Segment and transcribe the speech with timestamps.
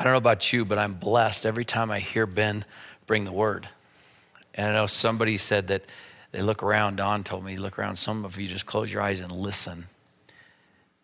[0.00, 2.64] I don't know about you, but I'm blessed every time I hear Ben
[3.06, 3.68] bring the word.
[4.54, 5.84] And I know somebody said that
[6.32, 9.20] they look around, Don told me, look around, some of you just close your eyes
[9.20, 9.84] and listen.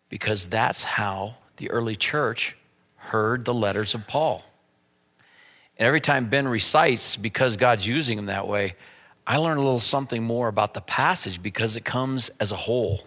[0.09, 2.55] Because that's how the early church
[2.95, 4.43] heard the letters of Paul.
[5.77, 8.73] And every time Ben recites, because God's using him that way,
[9.27, 13.03] I learn a little something more about the passage because it comes as a whole.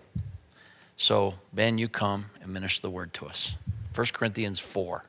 [0.97, 3.57] So, Ben, you come and minister the word to us.
[3.93, 5.03] 1 Corinthians 4.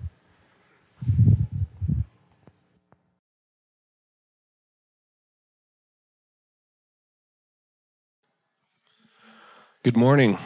[9.83, 10.37] Good morning.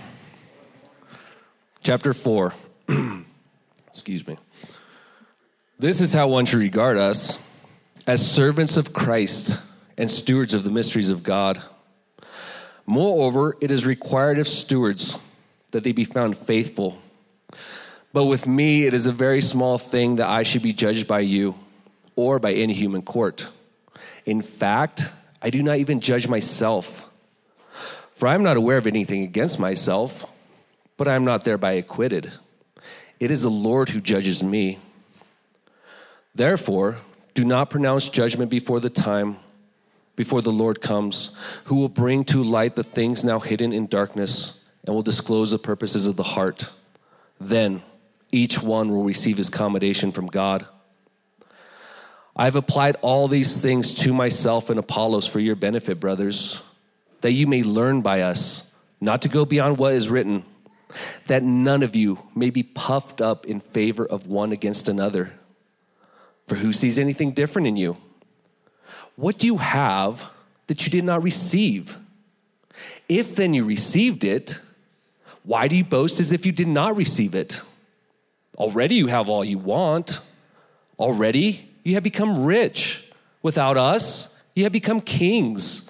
[1.84, 2.53] Chapter 4.
[3.89, 4.38] Excuse me.
[5.77, 7.45] This is how one should regard us
[8.08, 9.61] as servants of Christ
[9.98, 11.61] and stewards of the mysteries of God.
[12.85, 15.21] Moreover, it is required of stewards
[15.72, 16.97] that they be found faithful.
[18.13, 21.20] But with me, it is a very small thing that I should be judged by
[21.20, 21.55] you
[22.16, 23.50] or by any human court.
[24.25, 27.11] In fact, I do not even judge myself.
[28.16, 30.25] For I am not aware of anything against myself,
[30.95, 32.31] but I am not thereby acquitted.
[33.19, 34.80] It is the Lord who judges me.
[36.33, 36.97] Therefore,
[37.33, 39.35] do not pronounce judgment before the time,
[40.16, 41.35] before the Lord comes,
[41.66, 45.59] who will bring to light the things now hidden in darkness and will disclose the
[45.59, 46.73] purposes of the heart.
[47.39, 47.81] Then
[48.31, 50.66] each one will receive his commendation from God.
[52.33, 56.61] I have applied all these things to myself and Apollos for your benefit, brothers
[57.26, 58.70] that you may learn by us,
[59.02, 60.44] not to go beyond what is written,
[61.26, 65.34] that none of you may be puffed up in favor of one against another.
[66.46, 67.98] For who sees anything different in you?
[69.16, 70.30] What do you have
[70.68, 71.98] that you did not receive?
[73.09, 74.59] If then you received it,
[75.42, 77.64] why do you boast as if you did not receive it?
[78.56, 80.20] Already you have all you want.
[81.00, 83.09] Already you have become rich.
[83.42, 85.90] Without us, you have become kings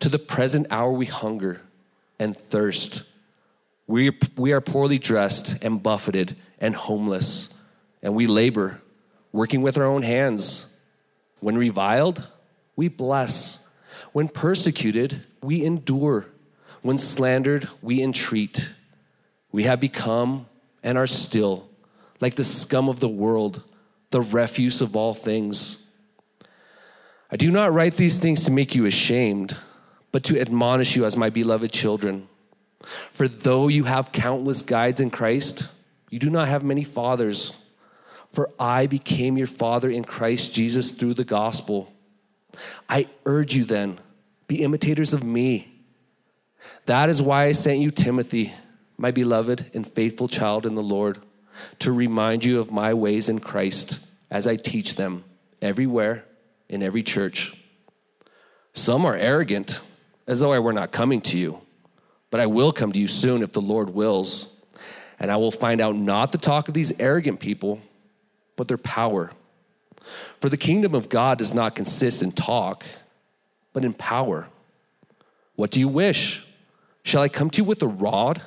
[0.00, 1.62] To the present hour we hunger
[2.18, 3.04] and thirst.
[3.86, 7.52] We, we are poorly dressed and buffeted and homeless,
[8.02, 8.80] and we labor,
[9.32, 10.66] working with our own hands.
[11.40, 12.28] When reviled,
[12.76, 13.60] we bless.
[14.12, 16.26] When persecuted, we endure.
[16.82, 18.74] When slandered, we entreat.
[19.50, 20.46] We have become
[20.82, 21.68] and are still
[22.20, 23.62] like the scum of the world,
[24.10, 25.84] the refuse of all things.
[27.30, 29.56] I do not write these things to make you ashamed
[30.12, 32.28] but to admonish you as my beloved children.
[32.80, 35.70] For though you have countless guides in Christ,
[36.10, 37.58] you do not have many fathers.
[38.32, 41.92] For I became your father in Christ Jesus through the gospel.
[42.88, 43.98] I urge you then,
[44.46, 45.72] be imitators of me.
[46.86, 48.52] That is why I sent you Timothy,
[48.96, 51.18] my beloved and faithful child in the Lord,
[51.80, 55.24] to remind you of my ways in Christ as I teach them
[55.60, 56.24] everywhere
[56.68, 57.54] in every church.
[58.72, 59.80] Some are arrogant
[60.28, 61.60] as though I were not coming to you.
[62.30, 64.54] But I will come to you soon if the Lord wills,
[65.18, 67.80] and I will find out not the talk of these arrogant people,
[68.54, 69.32] but their power.
[70.38, 72.84] For the kingdom of God does not consist in talk,
[73.72, 74.48] but in power.
[75.56, 76.46] What do you wish?
[77.02, 78.42] Shall I come to you with a rod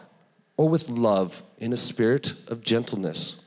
[0.55, 3.40] or with love in a spirit of gentleness?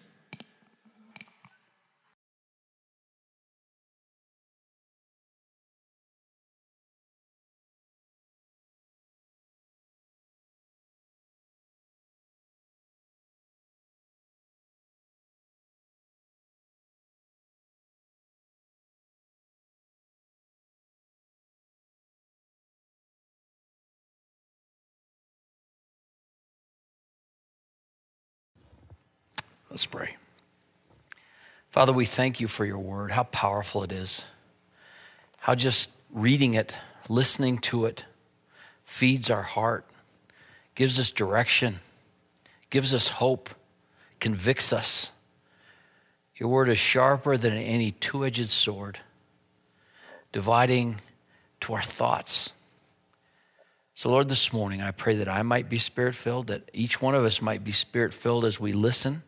[29.74, 30.14] Let's pray.
[31.68, 34.24] Father, we thank you for your word, how powerful it is,
[35.38, 36.78] how just reading it,
[37.08, 38.04] listening to it,
[38.84, 39.84] feeds our heart,
[40.76, 41.80] gives us direction,
[42.70, 43.50] gives us hope,
[44.20, 45.10] convicts us.
[46.36, 49.00] Your word is sharper than any two edged sword,
[50.30, 51.00] dividing
[51.62, 52.52] to our thoughts.
[53.92, 57.16] So, Lord, this morning I pray that I might be spirit filled, that each one
[57.16, 59.24] of us might be spirit filled as we listen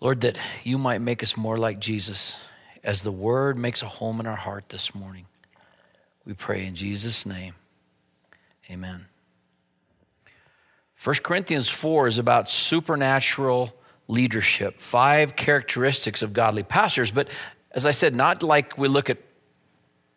[0.00, 2.44] Lord, that you might make us more like Jesus
[2.84, 5.26] as the word makes a home in our heart this morning.
[6.24, 7.54] We pray in Jesus' name.
[8.70, 9.06] Amen.
[11.02, 13.72] 1 Corinthians 4 is about supernatural
[14.08, 17.10] leadership, five characteristics of godly pastors.
[17.10, 17.28] But
[17.72, 19.18] as I said, not like we look at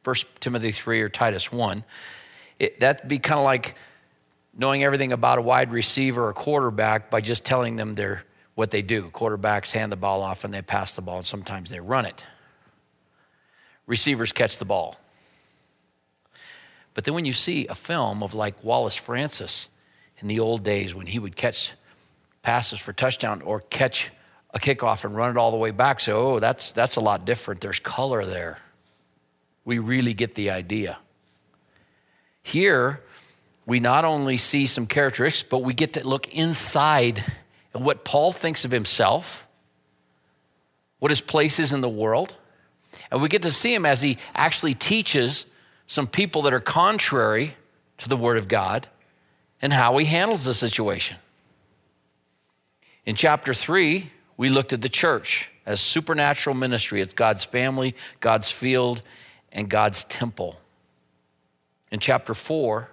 [0.04, 1.84] 1 Timothy 3 or Titus 1.
[2.60, 3.76] It, that'd be kind of like
[4.58, 8.24] knowing everything about a wide receiver or quarterback by just telling them their,
[8.56, 9.10] what they do.
[9.10, 12.26] Quarterbacks hand the ball off and they pass the ball, and sometimes they run it.
[13.88, 14.98] Receivers catch the ball.
[16.94, 19.70] But then when you see a film of like Wallace Francis
[20.20, 21.74] in the old days when he would catch
[22.42, 24.12] passes for touchdown or catch
[24.54, 27.26] a kickoff and run it all the way back, so oh, that's that's a lot
[27.26, 27.62] different.
[27.62, 28.60] There's color there.
[29.64, 30.98] We really get the idea.
[32.44, 33.00] Here,
[33.66, 37.24] we not only see some characteristics, but we get to look inside
[37.74, 39.48] at what Paul thinks of himself,
[41.00, 42.36] what his place is in the world,
[43.10, 45.46] and we get to see him as he actually teaches
[45.88, 47.56] some people that are contrary
[47.98, 48.88] to the Word of God
[49.62, 51.18] and how he handles the situation.
[53.06, 57.02] In chapter three, we looked at the church as supernatural ministry.
[57.02, 59.02] It's God's family, God's field,
[59.52, 60.60] and God's temple.
[61.92, 62.90] In chapter four,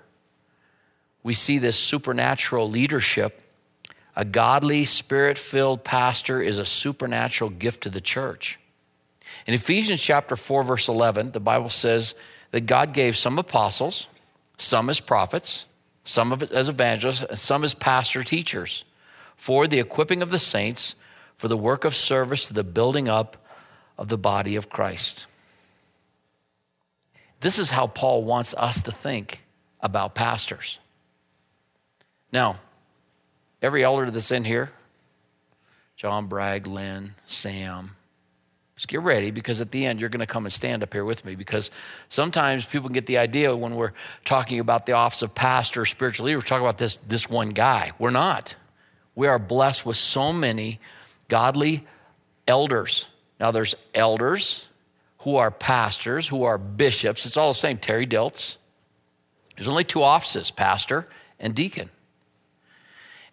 [1.23, 3.43] we see this supernatural leadership.
[4.19, 8.59] A godly, spirit filled pastor is a supernatural gift to the church.
[9.47, 12.17] In Ephesians chapter 4, verse 11, the Bible says
[12.51, 14.09] that God gave some apostles,
[14.57, 15.67] some as prophets,
[16.03, 18.85] some as evangelists, and some as pastor teachers
[19.37, 20.97] for the equipping of the saints
[21.37, 23.37] for the work of service to the building up
[23.97, 25.29] of the body of Christ.
[27.39, 29.43] This is how Paul wants us to think
[29.81, 30.81] about pastors.
[32.33, 32.59] Now,
[33.63, 34.71] every elder that's in here,
[35.97, 37.91] John Bragg, Lynn, Sam,
[38.79, 41.05] just get ready because at the end you're going to come and stand up here
[41.05, 41.73] with me because
[42.09, 43.93] sometimes people get the idea when we're
[44.25, 47.91] talking about the office of pastor, spiritual leader, we're talking about this, this one guy.
[47.99, 48.55] We're not.
[49.17, 50.79] We are blessed with so many
[51.27, 51.85] godly
[52.47, 53.09] elders.
[53.41, 54.69] Now, there's elders
[55.23, 57.27] who are pastors, who are bishops.
[57.27, 58.59] It's all the same, Terry Dilts.
[59.57, 61.09] There's only two offices pastor
[61.41, 61.91] and deacon.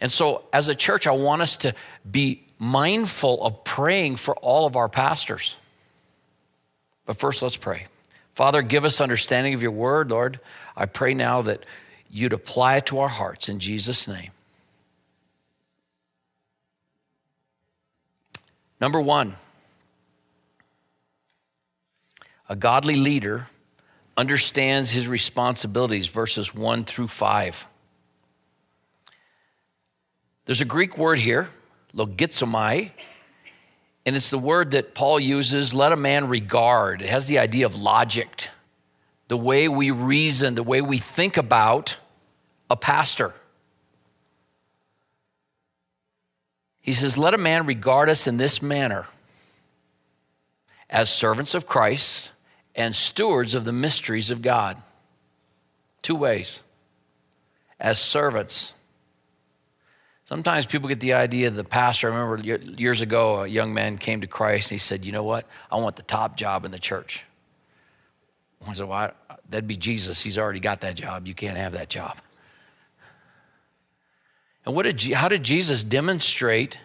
[0.02, 1.74] And so, as a church, I want us to
[2.10, 5.58] be mindful of praying for all of our pastors.
[7.06, 7.88] But first, let's pray.
[8.34, 10.40] Father, give us understanding of your word, Lord.
[10.76, 11.66] I pray now that
[12.10, 14.32] you'd apply it to our hearts in Jesus' name.
[18.82, 19.36] Number one,
[22.50, 23.48] a godly leader
[24.18, 27.68] understands his responsibilities, verses 1 through 5.
[30.46, 31.50] There's a Greek word here,
[31.96, 32.92] logizomai,
[34.06, 37.02] and it's the word that Paul uses, let a man regard.
[37.02, 38.50] It has the idea of logic,
[39.28, 41.98] the way we reason, the way we think about
[42.70, 43.34] a pastor.
[46.80, 49.08] He says, let a man regard us in this manner
[50.88, 52.32] as servants of Christ
[52.76, 54.80] and stewards of the mysteries of God.
[56.04, 56.62] Two ways.
[57.80, 58.75] As servants.
[60.26, 62.12] Sometimes people get the idea the pastor.
[62.12, 65.24] I remember years ago, a young man came to Christ and he said, You know
[65.24, 65.48] what?
[65.72, 67.24] I want the top job in the church.
[68.68, 69.12] I said, Well,
[69.50, 70.22] that'd be Jesus.
[70.22, 71.28] He's already got that job.
[71.28, 72.18] You can't have that job.
[74.66, 76.80] And what did, how did Jesus demonstrate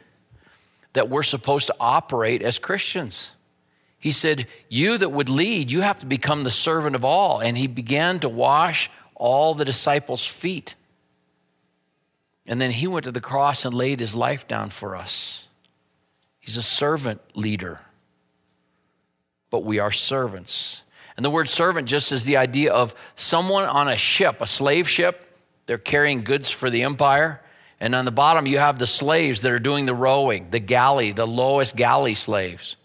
[0.93, 3.33] that we're supposed to operate as Christians?
[3.99, 7.41] He said, You that would lead, you have to become the servant of all.
[7.41, 10.75] And he began to wash all the disciples' feet.
[12.47, 15.49] And then he went to the cross and laid his life down for us.
[16.41, 17.81] He's a servant leader,
[19.51, 20.83] but we are servants.
[21.17, 24.89] And the word servant just is the idea of someone on a ship, a slave
[24.89, 25.25] ship.
[25.67, 27.43] They're carrying goods for the empire.
[27.79, 31.13] And on the bottom, you have the slaves that are doing the rowing, the galley,
[31.13, 32.77] the lowest galley slaves.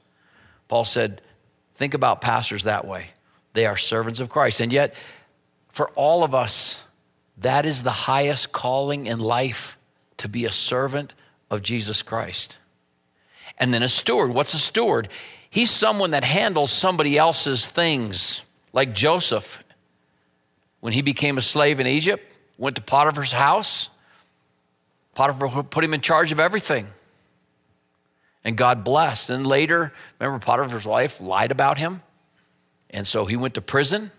[0.67, 1.21] Paul said,
[1.73, 3.07] think about pastors that way.
[3.53, 4.61] They are servants of Christ.
[4.61, 4.95] And yet,
[5.69, 6.84] for all of us,
[7.37, 9.77] that is the highest calling in life
[10.17, 11.13] to be a servant
[11.49, 12.57] of Jesus Christ.
[13.57, 14.33] And then a steward.
[14.33, 15.09] What's a steward?
[15.49, 19.63] He's someone that handles somebody else's things, like Joseph.
[20.79, 23.89] When he became a slave in Egypt, went to Potiphar's house,
[25.13, 26.87] Potiphar put him in charge of everything.
[28.43, 29.29] And God blessed.
[29.29, 32.03] And later, remember, Potiphar's wife lied about him.
[32.89, 34.11] And so he went to prison.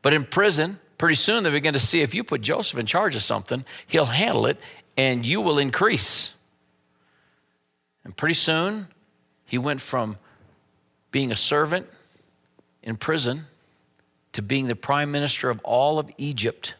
[0.00, 3.16] But in prison, pretty soon they begin to see if you put Joseph in charge
[3.16, 4.56] of something, he'll handle it
[4.96, 6.34] and you will increase.
[8.04, 8.86] And pretty soon,
[9.44, 10.16] he went from
[11.10, 11.88] being a servant
[12.84, 13.46] in prison
[14.30, 16.76] to being the prime minister of all of Egypt.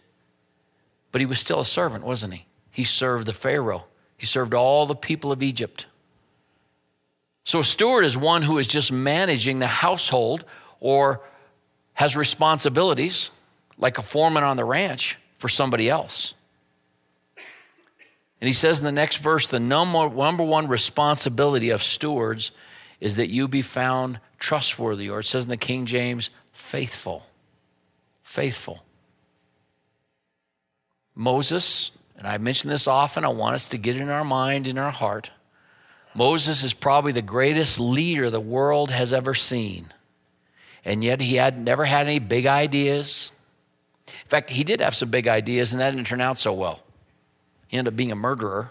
[1.10, 2.46] But he was still a servant, wasn't he?
[2.70, 3.86] He served the Pharaoh,
[4.16, 5.86] he served all the people of Egypt.
[7.42, 10.44] So a steward is one who is just managing the household
[10.78, 11.22] or
[11.94, 13.32] has responsibilities,
[13.82, 16.34] like a foreman on the ranch, for somebody else.
[17.36, 22.52] And he says in the next verse the number, number one responsibility of stewards
[23.00, 27.26] is that you be found trustworthy, or it says in the King James, faithful.
[28.22, 28.84] Faithful.
[31.16, 34.78] Moses, and I mention this often, I want us to get in our mind, in
[34.78, 35.32] our heart.
[36.14, 39.86] Moses is probably the greatest leader the world has ever seen.
[40.84, 43.31] And yet he had never had any big ideas.
[44.32, 46.82] In fact, he did have some big ideas, and that didn't turn out so well.
[47.68, 48.70] He ended up being a murderer.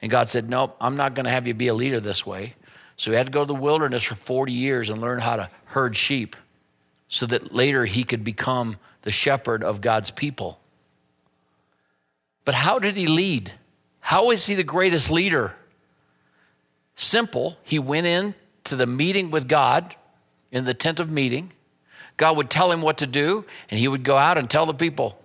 [0.00, 2.54] And God said, Nope, I'm not going to have you be a leader this way.
[2.96, 5.50] So he had to go to the wilderness for 40 years and learn how to
[5.64, 6.36] herd sheep
[7.08, 10.60] so that later he could become the shepherd of God's people.
[12.44, 13.50] But how did he lead?
[13.98, 15.56] How is he the greatest leader?
[16.94, 17.58] Simple.
[17.64, 19.96] He went in to the meeting with God
[20.52, 21.53] in the tent of meeting.
[22.16, 24.74] God would tell him what to do, and he would go out and tell the
[24.74, 25.20] people.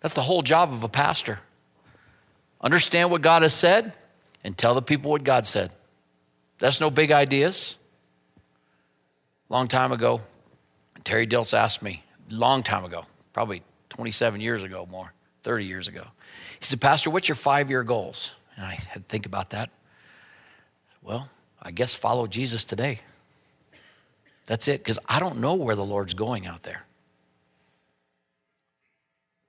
[0.00, 1.40] That's the whole job of a pastor.
[2.60, 3.92] Understand what God has said
[4.42, 5.70] and tell the people what God said.
[6.58, 7.76] That's no big ideas.
[9.48, 10.22] Long time ago,
[11.04, 15.12] Terry Dilts asked me, long time ago, probably 27 years ago, more,
[15.42, 16.06] 30 years ago.
[16.58, 18.34] He said, Pastor, what's your five year goals?
[18.56, 19.70] And I had to think about that.
[21.02, 21.28] Well,
[21.60, 23.00] I guess follow Jesus today.
[24.46, 26.84] That's it, because I don't know where the Lord's going out there.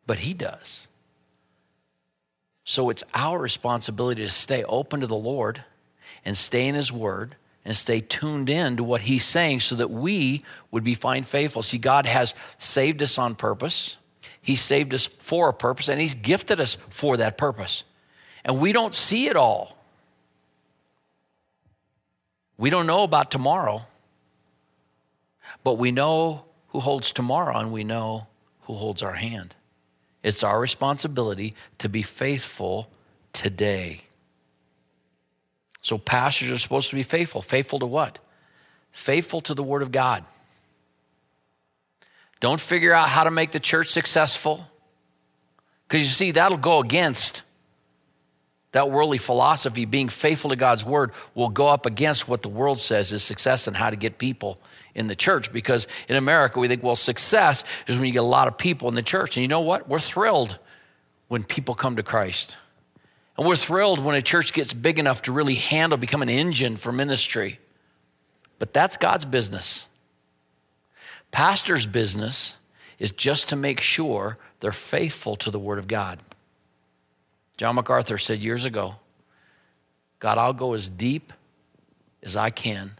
[0.07, 0.87] But He does.
[2.63, 5.63] So it's our responsibility to stay open to the Lord
[6.23, 9.91] and stay in His Word and stay tuned in to what He's saying so that
[9.91, 11.61] we would be find faithful.
[11.61, 13.97] See, God has saved us on purpose.
[14.41, 17.83] He saved us for a purpose, and He's gifted us for that purpose.
[18.43, 19.75] And we don't see it all.
[22.57, 23.85] We don't know about tomorrow,
[25.63, 28.27] but we know who holds tomorrow and we know
[28.61, 29.55] who holds our hand.
[30.23, 32.89] It's our responsibility to be faithful
[33.31, 34.01] today.
[35.81, 37.43] So, pastors are supposed to be faithful.
[37.43, 38.17] Faithful to what?
[38.91, 40.25] Faithful to the Word of God.
[42.39, 44.67] Don't figure out how to make the church successful,
[45.87, 47.43] because you see, that'll go against
[48.75, 52.77] that worldly philosophy, being faithful to God's word, will go up against what the world
[52.77, 54.59] says is success and how to get people
[54.93, 55.53] in the church.
[55.53, 58.89] Because in America, we think, well, success is when you get a lot of people
[58.89, 59.37] in the church.
[59.37, 59.87] And you know what?
[59.87, 60.59] We're thrilled
[61.29, 62.57] when people come to Christ.
[63.37, 66.75] And we're thrilled when a church gets big enough to really handle, become an engine
[66.75, 67.59] for ministry.
[68.59, 69.87] But that's God's business.
[71.31, 72.57] Pastor's business
[72.99, 76.19] is just to make sure they're faithful to the Word of God.
[77.57, 78.95] John MacArthur said years ago
[80.19, 81.33] God, I'll go as deep
[82.23, 82.91] as I can.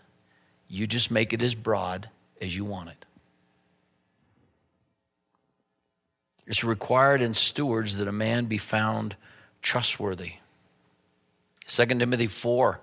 [0.68, 2.10] You just make it as broad
[2.42, 3.06] as you want it.
[6.48, 9.16] It's required in stewards that a man be found
[9.62, 10.34] trustworthy.
[11.68, 12.80] 2 Timothy 4,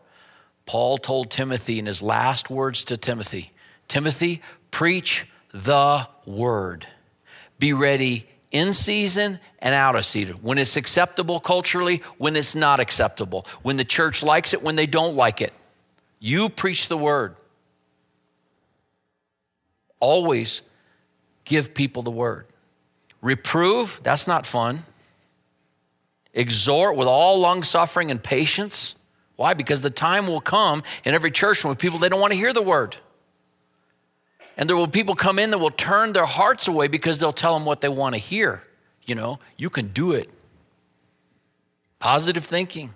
[0.67, 3.53] Paul told Timothy in his last words to Timothy
[3.89, 6.87] Timothy, preach the word.
[7.59, 10.37] Be ready in season and out of season.
[10.37, 13.47] When it's acceptable culturally, when it's not acceptable.
[13.63, 15.53] When the church likes it, when they don't like it.
[16.21, 17.35] You preach the word.
[19.99, 20.63] Always
[21.45, 22.47] give people the word.
[23.21, 24.81] Reprove, that's not fun.
[26.35, 28.95] Exhort with all long suffering and patience.
[29.37, 29.55] Why?
[29.55, 32.53] Because the time will come in every church when people they don't want to hear
[32.53, 32.97] the word.
[34.57, 37.55] And there will people come in that will turn their hearts away because they'll tell
[37.55, 38.63] them what they want to hear.
[39.05, 40.31] You know, you can do it.
[41.99, 42.95] Positive thinking.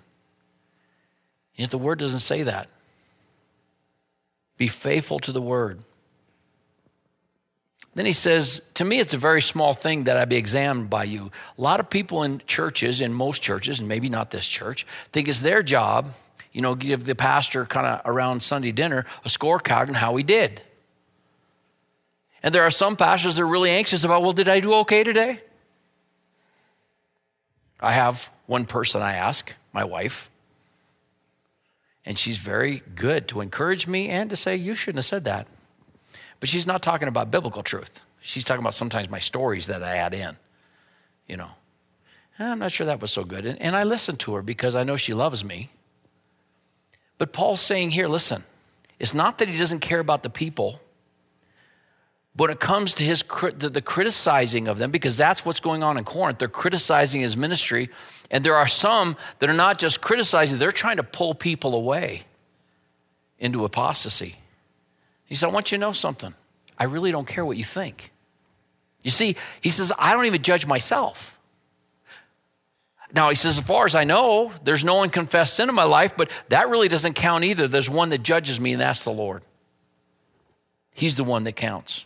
[1.55, 2.69] Yet the word doesn't say that.
[4.57, 5.79] Be faithful to the word.
[7.95, 11.05] Then he says, To me, it's a very small thing that I be examined by
[11.05, 11.31] you.
[11.57, 15.27] A lot of people in churches, in most churches, and maybe not this church, think
[15.27, 16.13] it's their job,
[16.51, 20.21] you know, give the pastor kind of around Sunday dinner a scorecard on how he
[20.21, 20.61] did.
[22.43, 25.03] And there are some pastors that are really anxious about, well, did I do okay
[25.03, 25.41] today?
[27.79, 30.29] I have one person I ask, my wife,
[32.05, 35.45] and she's very good to encourage me and to say, you shouldn't have said that.
[36.39, 38.01] But she's not talking about biblical truth.
[38.21, 40.37] She's talking about sometimes my stories that I add in,
[41.27, 41.49] you know.
[42.39, 43.45] I'm not sure that was so good.
[43.45, 45.69] And, and I listen to her because I know she loves me.
[47.17, 48.43] But Paul's saying here, listen,
[48.99, 50.79] it's not that he doesn't care about the people,
[52.37, 56.03] when it comes to his the criticizing of them, because that's what's going on in
[56.03, 57.89] Corinth, they're criticizing his ministry,
[58.29, 62.23] and there are some that are not just criticizing; they're trying to pull people away
[63.39, 64.35] into apostasy.
[65.25, 66.33] He said, "I want you to know something.
[66.77, 68.11] I really don't care what you think."
[69.01, 71.37] You see, he says, "I don't even judge myself."
[73.13, 76.13] Now, he says, as far as I know, there's no unconfessed sin in my life,
[76.17, 77.65] but that really doesn't count either.
[77.65, 79.43] There's one that judges me, and that's the Lord.
[80.91, 82.05] He's the one that counts.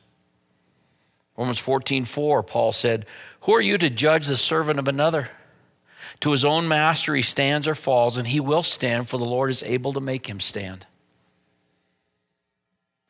[1.37, 3.05] Romans 14, 4, Paul said,
[3.41, 5.29] Who are you to judge the servant of another?
[6.21, 9.49] To his own master he stands or falls, and he will stand, for the Lord
[9.49, 10.85] is able to make him stand.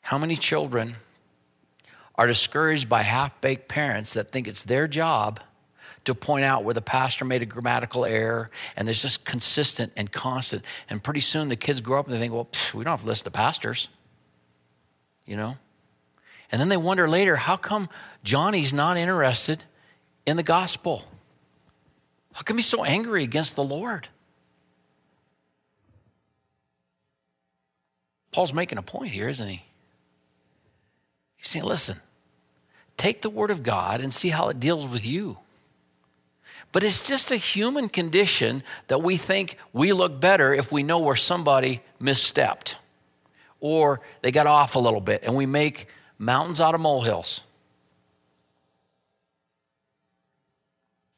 [0.01, 0.95] How many children
[2.15, 5.39] are discouraged by half baked parents that think it's their job
[6.03, 10.11] to point out where the pastor made a grammatical error, and there's just consistent and
[10.11, 10.63] constant.
[10.89, 13.01] And pretty soon the kids grow up and they think, well, pff, we don't have
[13.01, 13.89] to listen to pastors,
[15.25, 15.57] you know?
[16.51, 17.87] And then they wonder later, how come
[18.23, 19.63] Johnny's not interested
[20.25, 21.05] in the gospel?
[22.33, 24.07] How come he's so angry against the Lord?
[28.31, 29.65] Paul's making a point here, isn't he?
[31.35, 31.99] He's saying, listen,
[32.95, 35.39] take the word of God and see how it deals with you.
[36.71, 40.99] But it's just a human condition that we think we look better if we know
[40.99, 42.75] where somebody misstepped
[43.59, 45.87] or they got off a little bit and we make
[46.17, 47.43] mountains out of molehills.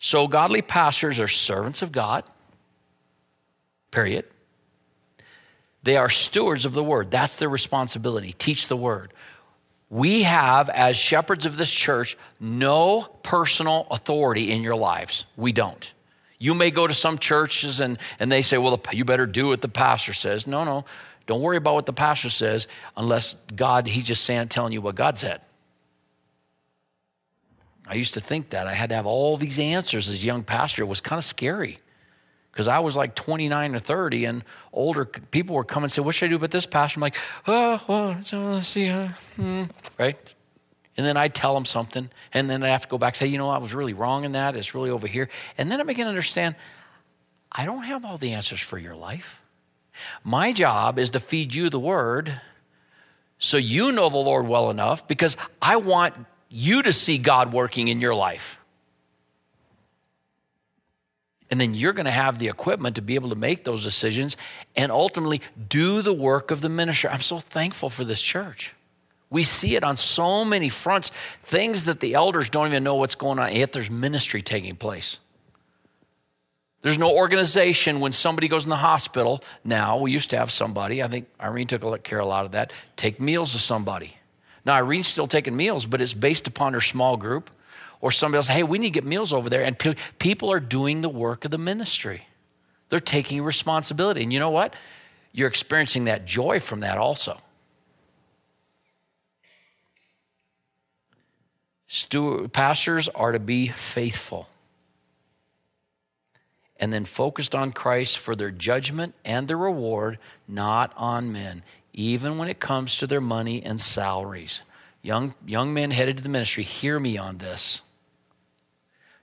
[0.06, 2.26] So, godly pastors are servants of God,
[3.90, 4.26] period.
[5.84, 7.10] They are stewards of the word.
[7.10, 8.34] That's their responsibility.
[8.34, 9.14] Teach the word.
[9.90, 15.26] We have, as shepherds of this church, no personal authority in your lives.
[15.38, 15.94] We don't.
[16.38, 19.62] You may go to some churches and, and they say, well, you better do what
[19.62, 20.46] the pastor says.
[20.46, 20.84] No, no.
[21.28, 22.68] Don't worry about what the pastor says
[22.98, 25.40] unless God, he's just saying, telling you what God said.
[27.94, 30.44] I used to think that I had to have all these answers as a young
[30.44, 30.82] pastor.
[30.82, 31.78] It was kind of scary
[32.52, 36.16] because I was like 29 or 30, and older people were coming and saying, What
[36.16, 36.98] should I do about this, Pastor?
[36.98, 38.90] I'm like, Oh, well, let's see.
[38.90, 39.66] Uh, hmm,
[40.00, 40.36] right?
[40.98, 43.28] And then I'd tell them something, and then I have to go back and say,
[43.28, 44.56] You know, I was really wrong in that.
[44.56, 45.30] It's really over here.
[45.60, 46.56] And then I begin to understand
[47.52, 49.40] I don't have all the answers for your life.
[50.24, 52.42] My job is to feed you the word
[53.38, 56.16] so you know the Lord well enough because I want
[56.56, 58.60] you to see God working in your life.
[61.50, 64.38] And then you're going to have the equipment to be able to make those decisions
[64.76, 67.10] and ultimately do the work of the ministry.
[67.10, 68.76] I'm so thankful for this church.
[69.32, 71.10] We see it on so many fronts,
[71.42, 75.18] things that the elders don't even know what's going on, yet there's ministry taking place.
[76.82, 79.44] There's no organization when somebody goes in the hospital.
[79.64, 82.52] Now, we used to have somebody, I think Irene took care of a lot of
[82.52, 84.18] that, take meals to somebody.
[84.66, 87.50] Now, Irene's still taking meals, but it's based upon her small group
[88.00, 89.64] or somebody else, hey, we need to get meals over there.
[89.64, 92.28] And pe- people are doing the work of the ministry.
[92.90, 94.24] They're taking responsibility.
[94.24, 94.74] And you know what?
[95.32, 97.38] You're experiencing that joy from that also.
[101.88, 104.48] Steward, pastors are to be faithful
[106.78, 112.38] and then focused on Christ for their judgment and their reward, not on men, even
[112.38, 114.62] when it comes to their money and salaries.
[115.02, 117.82] Young, young men headed to the ministry, hear me on this.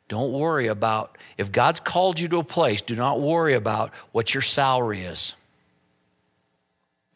[0.09, 4.35] Don't worry about, if God's called you to a place, do not worry about what
[4.35, 5.35] your salary is.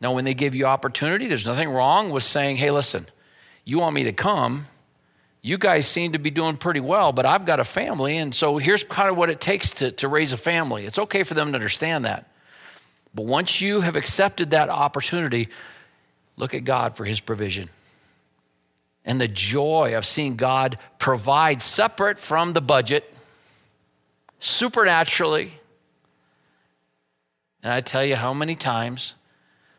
[0.00, 3.06] Now, when they give you opportunity, there's nothing wrong with saying, hey, listen,
[3.64, 4.66] you want me to come.
[5.40, 8.58] You guys seem to be doing pretty well, but I've got a family, and so
[8.58, 10.86] here's kind of what it takes to, to raise a family.
[10.86, 12.28] It's okay for them to understand that.
[13.14, 15.48] But once you have accepted that opportunity,
[16.36, 17.68] look at God for his provision
[19.04, 23.12] and the joy of seeing God provide separate from the budget,
[24.38, 25.52] supernaturally.
[27.62, 29.14] And I tell you how many times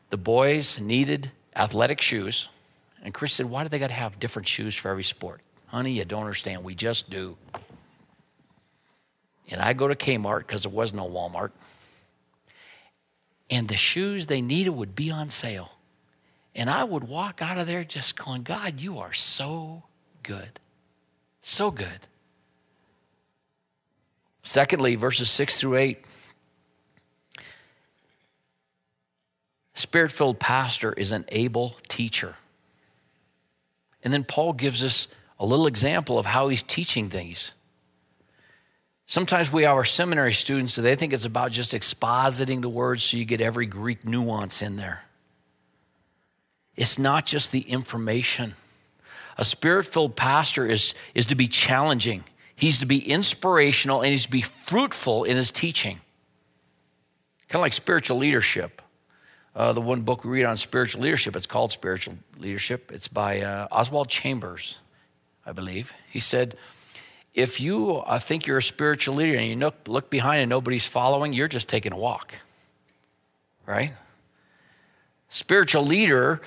[0.09, 2.49] the boys needed athletic shoes.
[3.03, 5.41] And Chris said, Why do they got to have different shoes for every sport?
[5.67, 6.63] Honey, you don't understand.
[6.63, 7.37] We just do.
[9.49, 11.51] And I go to Kmart because there was no Walmart.
[13.49, 15.71] And the shoes they needed would be on sale.
[16.55, 19.83] And I would walk out of there just going, God, you are so
[20.23, 20.59] good.
[21.41, 22.07] So good.
[24.41, 26.05] Secondly, verses 6 through 8.
[29.73, 32.35] Spirit filled pastor is an able teacher.
[34.03, 35.07] And then Paul gives us
[35.39, 37.51] a little example of how he's teaching things.
[39.07, 43.03] Sometimes we have our seminary students, so they think it's about just expositing the words
[43.03, 45.03] so you get every Greek nuance in there.
[46.75, 48.55] It's not just the information.
[49.37, 52.23] A spirit filled pastor is, is to be challenging,
[52.55, 55.99] he's to be inspirational, and he's to be fruitful in his teaching.
[57.47, 58.81] Kind of like spiritual leadership.
[59.55, 62.91] Uh, the one book we read on spiritual leadership, it's called Spiritual Leadership.
[62.91, 64.79] It's by uh, Oswald Chambers,
[65.45, 65.93] I believe.
[66.11, 66.55] He said,
[67.35, 70.87] if you uh, think you're a spiritual leader and you look, look behind and nobody's
[70.87, 72.39] following, you're just taking a walk,
[73.65, 73.93] right?
[75.27, 76.41] Spiritual leader,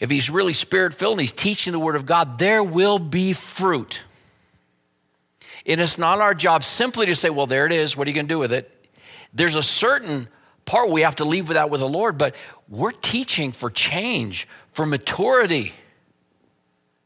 [0.00, 3.32] if he's really spirit filled and he's teaching the word of God, there will be
[3.32, 4.02] fruit.
[5.64, 7.96] And it's not our job simply to say, well, there it is.
[7.96, 8.74] What are you going to do with it?
[9.32, 10.26] There's a certain
[10.64, 12.34] part we have to leave with that with the Lord, but
[12.68, 15.74] we're teaching for change, for maturity.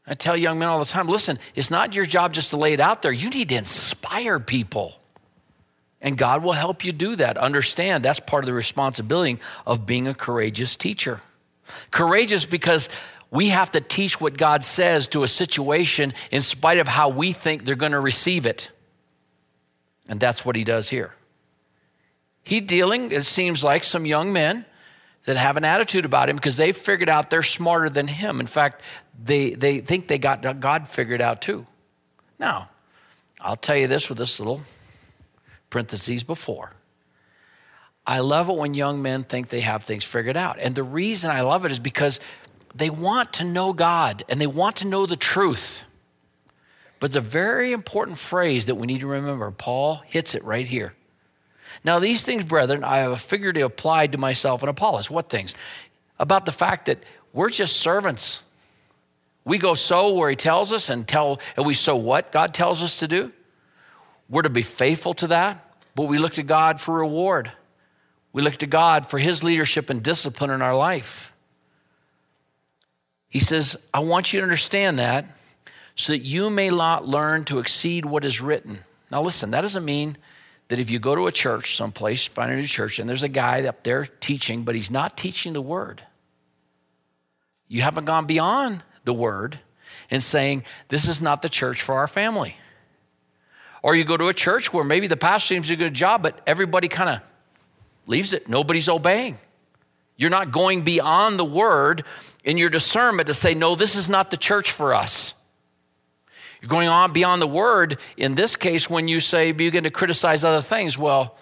[0.05, 2.73] I tell young men all the time listen, it's not your job just to lay
[2.73, 3.11] it out there.
[3.11, 4.99] You need to inspire people.
[6.01, 7.37] And God will help you do that.
[7.37, 11.21] Understand that's part of the responsibility of being a courageous teacher.
[11.91, 12.89] Courageous because
[13.31, 17.31] we have to teach what God says to a situation in spite of how we
[17.31, 18.69] think they're going to receive it.
[20.09, 21.15] And that's what he does here.
[22.43, 24.65] He dealing, it seems like, some young men
[25.25, 28.41] that have an attitude about him because they've figured out they're smarter than him.
[28.41, 28.81] In fact,
[29.21, 31.65] they, they think they got God figured out too.
[32.39, 32.69] Now,
[33.39, 34.61] I'll tell you this with this little
[35.69, 36.73] parentheses before.
[38.05, 40.59] I love it when young men think they have things figured out.
[40.59, 42.19] And the reason I love it is because
[42.75, 45.83] they want to know God and they want to know the truth.
[46.99, 50.93] But the very important phrase that we need to remember, Paul hits it right here.
[51.83, 55.09] Now, these things, brethren, I have to apply to myself and Apollos.
[55.09, 55.55] What things?
[56.19, 56.99] About the fact that
[57.33, 58.42] we're just servants.
[59.45, 62.81] We go sow where he tells us and tell, and we sow what God tells
[62.81, 63.31] us to do.
[64.29, 67.51] We're to be faithful to that, but we look to God for reward.
[68.31, 71.33] We look to God for his leadership and discipline in our life.
[73.27, 75.25] He says, I want you to understand that
[75.95, 78.79] so that you may not learn to exceed what is written.
[79.11, 80.17] Now, listen, that doesn't mean
[80.69, 83.27] that if you go to a church someplace, find a new church, and there's a
[83.27, 86.01] guy up there teaching, but he's not teaching the word,
[87.67, 89.59] you haven't gone beyond the word
[90.09, 92.55] and saying, This is not the church for our family.
[93.81, 95.93] Or you go to a church where maybe the pastor seems to do a good
[95.93, 97.21] job, but everybody kind of
[98.07, 98.47] leaves it.
[98.47, 99.37] Nobody's obeying.
[100.15, 102.05] You're not going beyond the word
[102.43, 105.33] in your discernment to say, No, this is not the church for us.
[106.61, 110.45] You're going on beyond the word in this case when you say, begin to criticize
[110.45, 110.97] other things.
[110.97, 111.35] Well,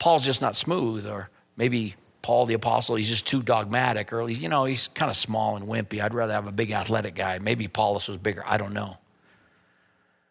[0.00, 1.94] Paul's just not smooth, or maybe
[2.26, 5.54] Paul the apostle, he's just too dogmatic, or he's you know, he's kind of small
[5.54, 6.02] and wimpy.
[6.02, 7.38] I'd rather have a big athletic guy.
[7.38, 8.42] Maybe Apollos was bigger.
[8.44, 8.98] I don't know.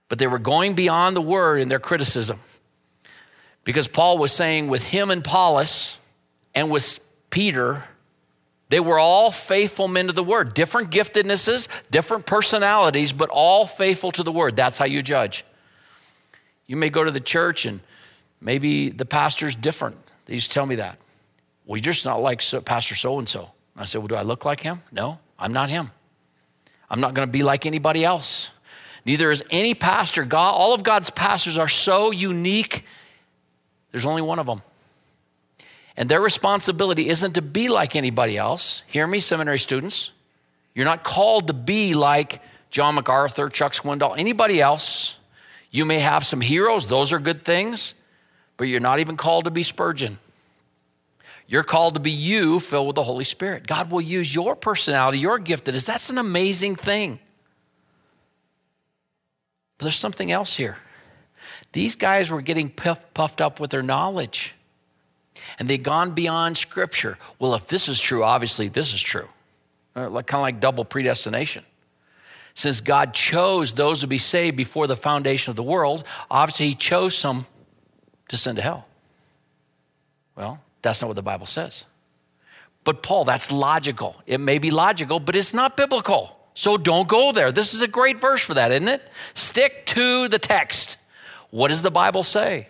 [0.10, 2.42] But they were going beyond the word in their criticism.
[3.64, 5.98] Because Paul was saying with him and Apollos
[6.54, 7.86] and with Peter,
[8.68, 14.12] they were all faithful men to the word, different giftednesses, different personalities, but all faithful
[14.12, 14.58] to the word.
[14.58, 15.46] That's how you judge.
[16.68, 17.80] You may go to the church and
[18.42, 19.96] maybe the pastor's different.
[20.26, 21.00] They used to tell me that.
[21.66, 23.52] Well, you're just not like Pastor so and so.
[23.76, 24.82] I said, Well, do I look like him?
[24.92, 25.92] No, I'm not him.
[26.90, 28.52] I'm not going to be like anybody else.
[29.06, 30.24] Neither is any pastor.
[30.24, 32.86] God, all of God's pastors are so unique.
[33.92, 34.62] There's only one of them.
[35.98, 38.84] And their responsibility isn't to be like anybody else.
[38.88, 40.12] Hear me, seminary students.
[40.74, 45.18] You're not called to be like John MacArthur, Chuck Swindoll, anybody else.
[45.72, 47.94] You may have some heroes, those are good things,
[48.58, 50.18] but you're not even called to be Spurgeon.
[51.48, 53.68] You're called to be you filled with the Holy Spirit.
[53.68, 55.86] God will use your personality, your giftedness.
[55.86, 57.20] That's That's an amazing thing.
[59.78, 60.78] But there's something else here.
[61.72, 64.56] These guys were getting puffed up with their knowledge
[65.60, 67.18] and they'd gone beyond Scripture.
[67.40, 69.28] Well, if this is true, obviously this is true.
[69.96, 71.64] Uh, like, kind of like double predestination.
[72.54, 76.76] Since God chose those to be saved before the foundation of the world, obviously He
[76.76, 77.46] chose some
[78.30, 78.88] to send to hell.
[80.36, 81.84] Well, that's not what the Bible says.
[82.84, 84.22] But, Paul, that's logical.
[84.28, 86.38] It may be logical, but it's not biblical.
[86.54, 87.52] So don't go there.
[87.52, 89.02] This is a great verse for that, isn't it?
[89.34, 90.98] Stick to the text.
[91.50, 92.68] What does the Bible say?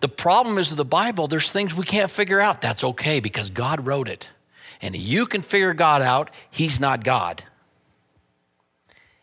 [0.00, 2.60] The problem is with the Bible, there's things we can't figure out.
[2.60, 4.30] That's okay because God wrote it.
[4.82, 7.44] And you can figure God out, He's not God.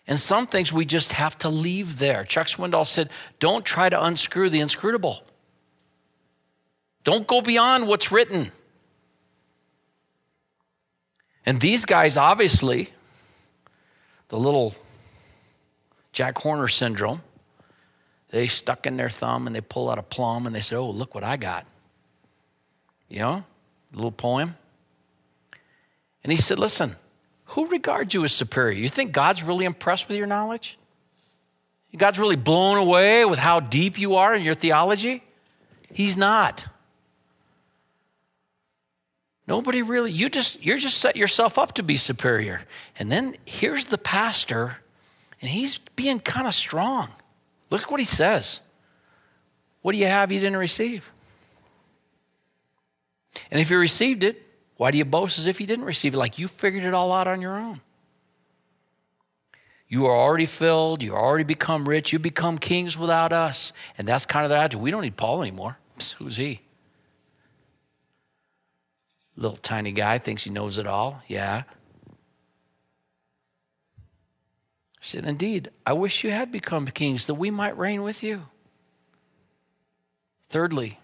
[0.08, 2.24] And some things we just have to leave there.
[2.24, 5.24] Chuck Swindoll said, Don't try to unscrew the inscrutable.
[7.04, 8.52] Don't go beyond what's written.
[11.46, 12.90] And these guys, obviously,
[14.28, 14.76] the little
[16.14, 17.22] Jack Horner syndrome,
[18.30, 20.90] They stuck in their thumb and they pull out a plum and they say, Oh,
[20.90, 21.66] look what I got.
[23.10, 23.44] You know,
[23.94, 24.56] a little poem.
[26.24, 26.96] And he said, Listen,
[27.46, 28.78] who regards you as superior?
[28.78, 30.78] You think God's really impressed with your knowledge?
[31.98, 35.24] God's really blown away with how deep you are in your theology?
[35.92, 36.66] He's not.
[39.52, 42.62] Nobody really, you just, you're just set yourself up to be superior.
[42.98, 44.78] And then here's the pastor,
[45.42, 47.10] and he's being kind of strong.
[47.70, 48.62] Look what he says.
[49.82, 51.12] What do you have you didn't receive?
[53.52, 54.42] And if you received it,
[54.78, 56.18] why do you boast as if you didn't receive it?
[56.18, 57.82] Like you figured it all out on your own.
[59.90, 61.04] You are already filled.
[61.04, 62.14] You already become rich.
[62.14, 63.74] You become kings without us.
[63.98, 64.82] And that's kind of the attitude.
[64.82, 65.78] We don't need Paul anymore.
[66.20, 66.62] Who's he?
[69.42, 71.24] Little tiny guy thinks he knows it all.
[71.28, 71.64] Yeah.
[71.68, 72.12] I
[75.00, 78.44] said, Indeed, I wish you had become kings that we might reign with you.
[80.48, 81.00] Thirdly,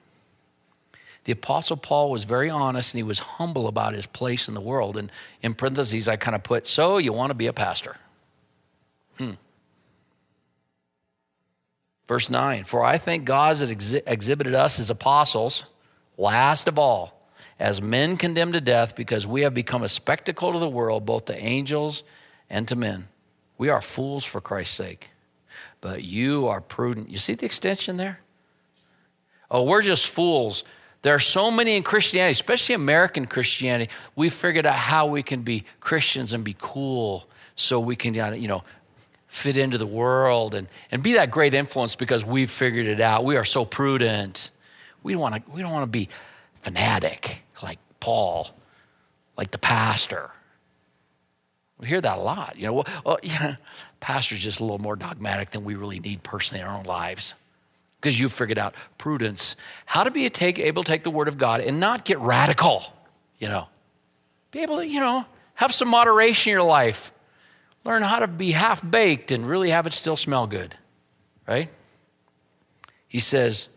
[1.23, 4.61] the Apostle Paul was very honest and he was humble about his place in the
[4.61, 4.97] world.
[4.97, 7.95] And in parentheses, I kind of put, So you want to be a pastor?
[9.17, 9.31] Hmm.
[12.07, 15.63] Verse 9 For I think God has exhi- exhibited us as apostles,
[16.19, 17.16] last of all,
[17.59, 21.25] as men condemned to death because we have become a spectacle to the world, both
[21.25, 22.03] to angels
[22.49, 23.07] and to men.
[23.57, 25.09] We are fools for Christ's sake,
[25.81, 27.09] but you are prudent.
[27.09, 28.19] You see the extension there?
[29.49, 30.63] Oh, we're just fools.
[31.01, 33.91] There are so many in Christianity, especially American Christianity.
[34.15, 38.31] We figured out how we can be Christians and be cool so we can, uh,
[38.31, 38.63] you know,
[39.27, 43.23] fit into the world and, and be that great influence because we've figured it out.
[43.23, 44.51] We are so prudent.
[45.01, 46.09] We don't want to, we don't want to be
[46.61, 47.43] fanatic
[47.99, 48.49] Paul,
[49.37, 50.31] like the pastor.
[51.79, 52.55] We hear that a lot.
[52.57, 53.57] You know, well, well yeah,
[53.99, 57.33] pastor's just a little more dogmatic than we really need personally in our own lives.
[57.99, 59.55] Because you've figured out prudence,
[59.87, 62.83] how to be take, able to take the word of God and not get radical,
[63.39, 63.67] you know.
[64.51, 67.11] Be able to, you know, have some moderation in your life.
[67.83, 70.75] Learn how to be half baked and really have it still smell good,
[71.47, 71.69] right?
[73.07, 73.69] He says,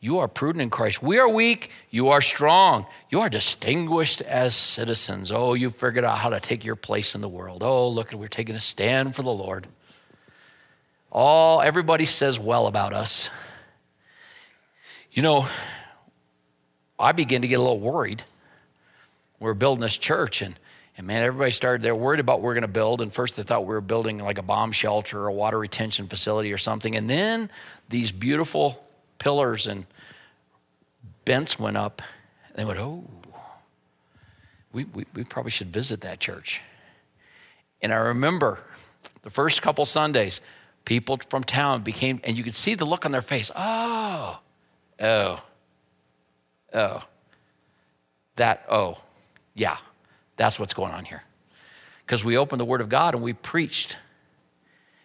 [0.00, 1.02] you are prudent in Christ.
[1.02, 1.70] We are weak.
[1.90, 2.86] You are strong.
[3.10, 5.32] You are distinguished as citizens.
[5.32, 7.62] Oh, you figured out how to take your place in the world.
[7.62, 9.66] Oh, look, we're taking a stand for the Lord.
[11.10, 13.30] All everybody says well about us.
[15.12, 15.46] You know,
[16.98, 18.22] I begin to get a little worried.
[19.40, 20.58] We're building this church, and,
[20.98, 23.00] and man, everybody started, they're worried about what we're going to build.
[23.00, 26.06] And first they thought we were building like a bomb shelter or a water retention
[26.06, 26.94] facility or something.
[26.94, 27.50] And then
[27.88, 28.85] these beautiful
[29.18, 29.86] pillars and
[31.24, 32.02] bents went up.
[32.48, 33.04] And they went, oh,
[34.72, 36.62] we, we, we probably should visit that church.
[37.82, 38.62] And I remember
[39.22, 40.40] the first couple Sundays,
[40.84, 43.50] people from town became, and you could see the look on their face.
[43.54, 44.40] Oh,
[45.00, 45.44] oh,
[46.72, 47.02] oh.
[48.36, 49.02] That, oh,
[49.54, 49.78] yeah,
[50.36, 51.22] that's what's going on here.
[52.04, 53.96] Because we opened the Word of God and we preached.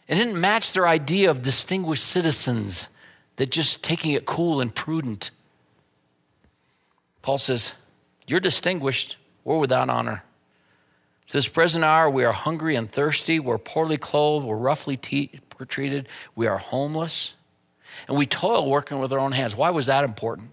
[0.08, 2.90] It didn't match their idea of distinguished citizens
[3.38, 5.32] that just taking it cool and prudent.
[7.22, 7.74] Paul says,
[8.28, 10.24] You're distinguished, we're without honor.
[11.28, 15.40] To this present hour, we are hungry and thirsty, we're poorly clothed, we're roughly te-
[15.68, 17.36] treated, we are homeless,
[18.08, 19.56] and we toil working with our own hands.
[19.56, 20.50] Why was that important?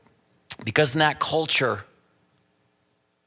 [0.64, 1.84] Because in that culture,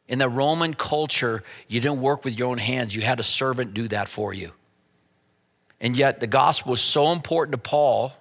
[0.07, 3.73] in the Roman culture, you didn't work with your own hands, you had a servant
[3.73, 4.51] do that for you.
[5.79, 8.13] And yet, the gospel was so important to Paul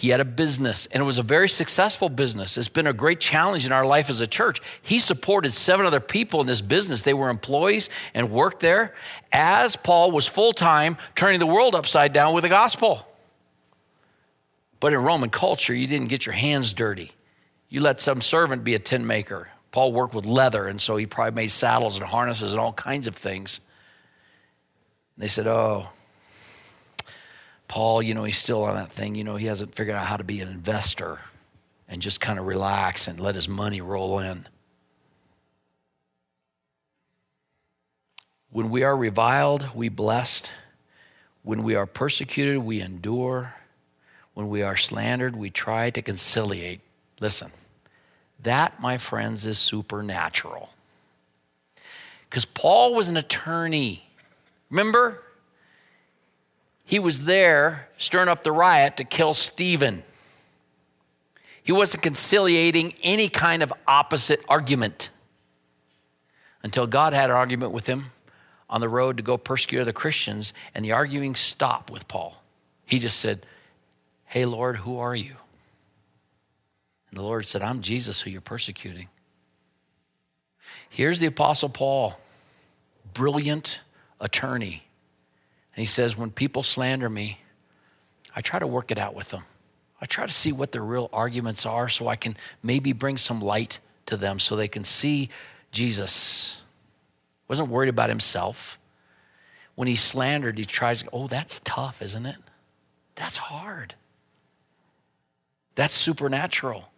[0.00, 2.56] he had a business, and it was a very successful business.
[2.56, 4.62] It's been a great challenge in our life as a church.
[4.80, 7.02] He supported seven other people in this business.
[7.02, 8.94] They were employees and worked there
[9.30, 13.06] as Paul was full time turning the world upside down with the gospel.
[14.80, 17.12] But in Roman culture, you didn't get your hands dirty.
[17.68, 19.50] You let some servant be a tent maker.
[19.70, 23.06] Paul worked with leather, and so he probably made saddles and harnesses and all kinds
[23.06, 23.60] of things.
[25.18, 25.90] They said, Oh,
[27.70, 29.14] Paul, you know, he's still on that thing.
[29.14, 31.20] You know, he hasn't figured out how to be an investor
[31.88, 34.48] and just kind of relax and let his money roll in.
[38.50, 40.52] When we are reviled, we blessed.
[41.44, 43.54] When we are persecuted, we endure.
[44.34, 46.80] When we are slandered, we try to conciliate.
[47.20, 47.52] Listen,
[48.42, 50.70] that, my friends, is supernatural.
[52.28, 54.10] Because Paul was an attorney.
[54.70, 55.22] Remember?
[56.90, 60.02] He was there stirring up the riot to kill Stephen.
[61.62, 65.10] He wasn't conciliating any kind of opposite argument
[66.64, 68.06] until God had an argument with him
[68.68, 72.42] on the road to go persecute the Christians, and the arguing stopped with Paul.
[72.86, 73.46] He just said,
[74.24, 75.36] Hey, Lord, who are you?
[77.10, 79.06] And the Lord said, I'm Jesus who you're persecuting.
[80.88, 82.18] Here's the Apostle Paul,
[83.14, 83.78] brilliant
[84.18, 84.89] attorney.
[85.74, 87.38] And he says, When people slander me,
[88.34, 89.42] I try to work it out with them.
[90.00, 93.40] I try to see what their real arguments are so I can maybe bring some
[93.40, 95.28] light to them so they can see
[95.72, 96.60] Jesus.
[97.48, 98.78] Wasn't worried about himself.
[99.74, 102.36] When he slandered, he tries, oh, that's tough, isn't it?
[103.14, 103.94] That's hard.
[105.74, 106.90] That's supernatural.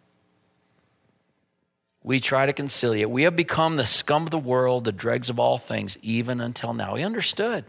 [2.03, 3.09] We try to conciliate.
[3.09, 6.73] We have become the scum of the world, the dregs of all things, even until
[6.73, 6.95] now.
[6.95, 7.65] He understood.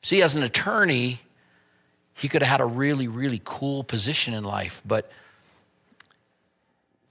[0.00, 1.20] See, as an attorney,
[2.14, 5.10] he could have had a really, really cool position in life, but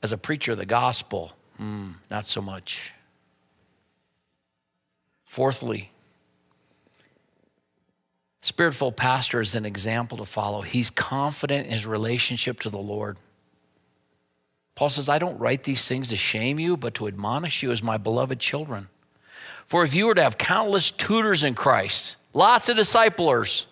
[0.03, 2.93] as a preacher of the gospel, hmm, not so much.
[5.25, 5.91] Fourthly,
[8.47, 10.61] Spiritful pastor is an example to follow.
[10.61, 13.17] He's confident in his relationship to the Lord.
[14.75, 17.81] Paul says, I don't write these things to shame you, but to admonish you as
[17.81, 18.89] my beloved children.
[19.65, 23.67] For if you were to have countless tutors in Christ, lots of disciplers,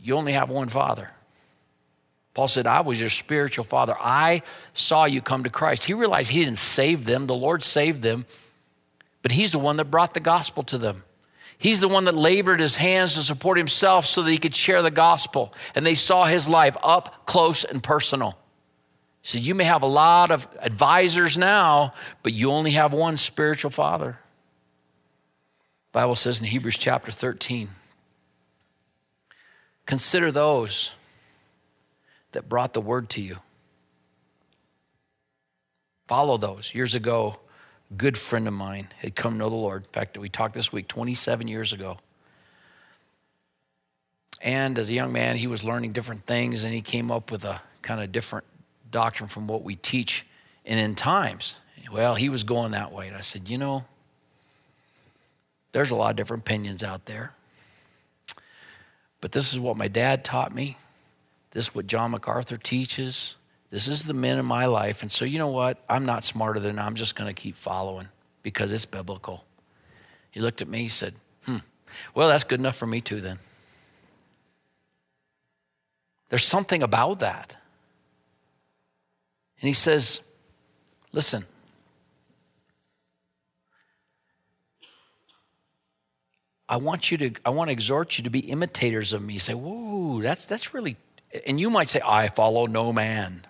[0.00, 1.10] you only have one father.
[2.34, 3.94] Paul said, I was your spiritual father.
[4.00, 5.84] I saw you come to Christ.
[5.84, 8.24] He realized he didn't save them, the Lord saved them,
[9.22, 11.04] but he's the one that brought the gospel to them.
[11.58, 14.80] He's the one that labored his hands to support himself so that he could share
[14.80, 15.52] the gospel.
[15.74, 18.38] And they saw his life up close and personal.
[19.22, 23.70] So you may have a lot of advisors now, but you only have one spiritual
[23.70, 24.18] father.
[25.92, 27.68] Bible says in Hebrews chapter 13,
[29.86, 30.94] consider those
[32.32, 33.38] that brought the word to you.
[36.06, 36.74] Follow those.
[36.74, 37.40] Years ago,
[37.90, 39.82] a good friend of mine had come to know the Lord.
[39.82, 41.98] In fact, we talked this week 27 years ago.
[44.40, 47.44] And as a young man, he was learning different things and he came up with
[47.44, 48.46] a kind of different
[48.90, 50.24] doctrine from what we teach
[50.64, 51.56] and in times.
[51.92, 53.08] Well, he was going that way.
[53.08, 53.84] And I said, you know,
[55.72, 57.32] there's a lot of different opinions out there.
[59.20, 60.76] But this is what my dad taught me.
[61.50, 63.36] This is what John MacArthur teaches.
[63.70, 65.02] This is the men in my life.
[65.02, 65.82] And so, you know what?
[65.88, 68.08] I'm not smarter than I'm just going to keep following
[68.42, 69.44] because it's biblical.
[70.30, 71.58] He looked at me, he said, hmm,
[72.14, 73.38] well, that's good enough for me too, then.
[76.28, 77.56] There's something about that.
[79.60, 80.20] And he says,
[81.12, 81.44] listen,
[86.70, 89.34] I want you to, I want to exhort you to be imitators of me.
[89.34, 90.96] You say, whoa, that's, that's really,
[91.44, 93.44] and you might say, I follow no man.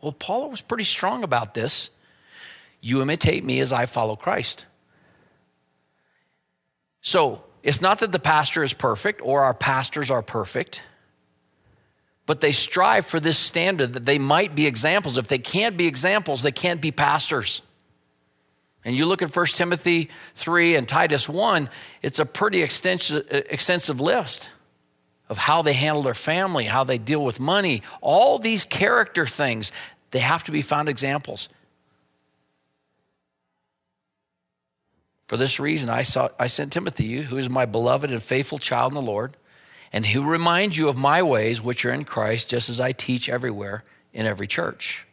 [0.00, 1.90] Well, Paul was pretty strong about this.
[2.80, 4.64] You imitate me as I follow Christ.
[7.02, 10.80] So it's not that the pastor is perfect or our pastors are perfect,
[12.24, 15.18] but they strive for this standard that they might be examples.
[15.18, 17.60] If they can't be examples, they can't be pastors.
[18.84, 21.68] And you look at 1 Timothy 3 and Titus 1,
[22.02, 24.50] it's a pretty extensive, list
[25.28, 29.70] of how they handle their family, how they deal with money, all these character things.
[30.10, 31.48] They have to be found examples.
[35.28, 38.58] For this reason, I, saw, I sent Timothy, you, who is my beloved and faithful
[38.58, 39.34] child in the Lord,
[39.90, 43.28] and who reminds you of my ways which are in Christ, just as I teach
[43.28, 45.06] everywhere in every church.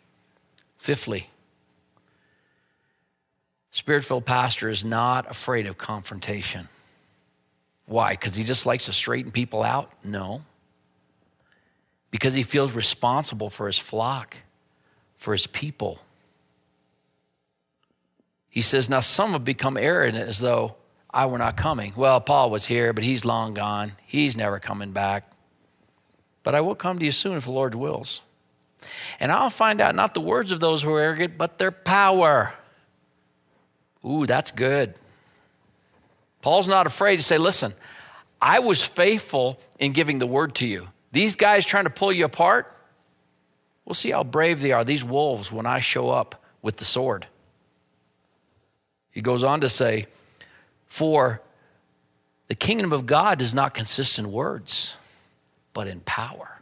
[0.76, 1.30] Fifthly,
[3.72, 6.68] Spirit filled pastor is not afraid of confrontation.
[7.86, 8.12] Why?
[8.12, 9.90] Because he just likes to straighten people out?
[10.04, 10.42] No.
[12.12, 14.38] Because he feels responsible for his flock,
[15.16, 16.00] for his people.
[18.50, 20.76] He says, Now some have become arrogant as though
[21.12, 21.94] I were not coming.
[21.96, 23.94] Well, Paul was here, but he's long gone.
[24.06, 25.32] He's never coming back.
[26.44, 28.22] But I will come to you soon if the Lord wills.
[29.20, 32.54] And I'll find out not the words of those who are arrogant, but their power.
[34.06, 34.94] Ooh, that's good.
[36.42, 37.74] Paul's not afraid to say, listen,
[38.42, 40.88] I was faithful in giving the word to you.
[41.12, 42.74] These guys trying to pull you apart,
[43.86, 47.28] we'll see how brave they are, these wolves, when I show up with the sword.
[49.12, 50.06] He goes on to say,
[50.86, 51.42] For
[52.48, 54.96] the kingdom of God does not consist in words,
[55.74, 56.59] but in power.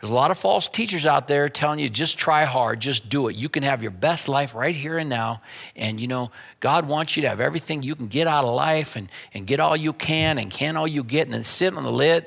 [0.00, 3.26] There's a lot of false teachers out there telling you just try hard, just do
[3.26, 3.34] it.
[3.34, 5.42] You can have your best life right here and now.
[5.74, 6.30] And you know,
[6.60, 9.58] God wants you to have everything you can get out of life and, and get
[9.58, 12.26] all you can and can all you get and then sit on the lid.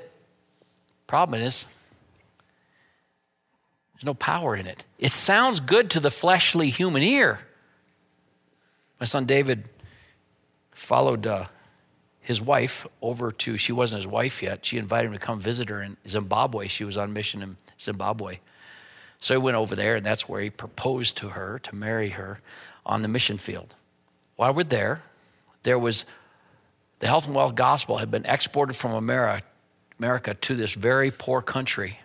[1.07, 1.65] Problem is,
[3.93, 4.85] there's no power in it.
[4.99, 7.39] It sounds good to the fleshly human ear.
[8.99, 9.69] My son David
[10.71, 11.45] followed uh,
[12.21, 14.63] his wife over to, she wasn't his wife yet.
[14.63, 16.67] She invited him to come visit her in Zimbabwe.
[16.67, 18.37] She was on mission in Zimbabwe.
[19.19, 22.39] So he went over there, and that's where he proposed to her to marry her
[22.85, 23.75] on the mission field.
[24.35, 25.03] While we're there,
[25.63, 26.05] there was
[26.99, 29.43] the health and wealth gospel had been exported from America,
[29.97, 31.99] America to this very poor country.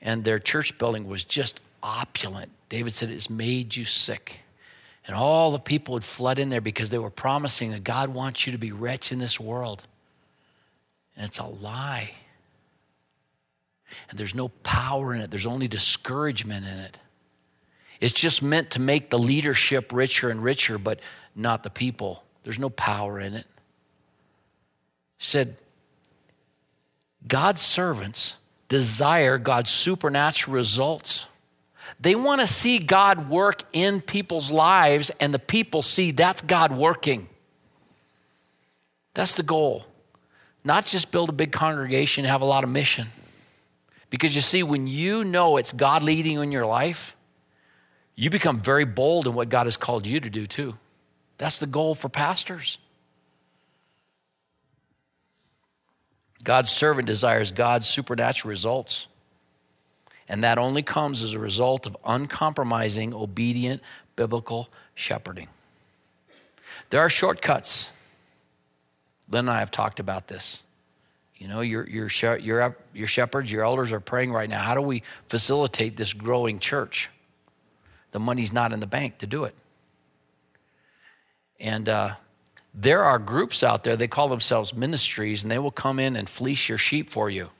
[0.00, 2.50] And their church building was just opulent.
[2.68, 4.40] David said, It's made you sick.
[5.06, 8.46] And all the people would flood in there because they were promising that God wants
[8.46, 9.84] you to be rich in this world.
[11.16, 12.12] And it's a lie.
[14.10, 17.00] And there's no power in it, there's only discouragement in it.
[18.00, 21.00] It's just meant to make the leadership richer and richer, but
[21.34, 22.24] not the people.
[22.42, 23.46] There's no power in it.
[25.16, 25.56] He said,
[27.26, 28.36] God's servants
[28.68, 31.26] desire God's supernatural results.
[32.00, 36.72] They want to see God work in people's lives, and the people see that's God
[36.76, 37.28] working.
[39.14, 39.86] That's the goal.
[40.64, 43.08] Not just build a big congregation, and have a lot of mission.
[44.10, 47.16] Because you see, when you know it's God leading you in your life,
[48.14, 50.74] you become very bold in what God has called you to do too.
[51.38, 52.78] That's the goal for pastors.
[56.42, 59.08] God's servant desires God's supernatural results.
[60.28, 63.82] And that only comes as a result of uncompromising, obedient,
[64.16, 65.48] biblical shepherding.
[66.90, 67.92] There are shortcuts.
[69.30, 70.62] Lynn and I have talked about this.
[71.36, 72.08] You know, your, your,
[72.38, 74.62] your, your shepherds, your elders are praying right now.
[74.62, 77.10] How do we facilitate this growing church?
[78.12, 79.54] The money's not in the bank to do it.
[81.60, 82.10] And uh,
[82.72, 86.28] there are groups out there, they call themselves ministries, and they will come in and
[86.28, 87.50] fleece your sheep for you.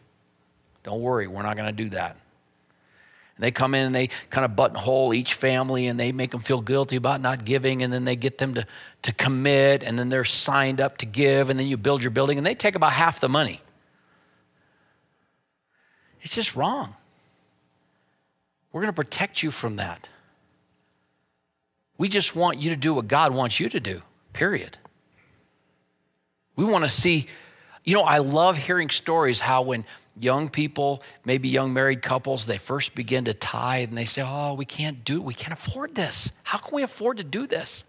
[0.82, 2.16] Don't worry, we're not going to do that.
[3.36, 6.40] And they come in and they kind of buttonhole each family and they make them
[6.40, 7.82] feel guilty about not giving.
[7.82, 8.66] And then they get them to,
[9.02, 11.50] to commit and then they're signed up to give.
[11.50, 13.60] And then you build your building and they take about half the money.
[16.22, 16.96] It's just wrong.
[18.72, 20.08] We're going to protect you from that.
[21.98, 24.76] We just want you to do what God wants you to do, period.
[26.56, 27.26] We want to see,
[27.84, 29.84] you know, I love hearing stories how when
[30.18, 34.54] young people, maybe young married couples, they first begin to tithe and they say, Oh,
[34.54, 35.24] we can't do it.
[35.24, 36.32] We can't afford this.
[36.44, 37.84] How can we afford to do this?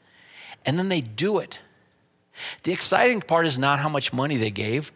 [0.66, 1.60] And then they do it.
[2.64, 4.92] The exciting part is not how much money they gave,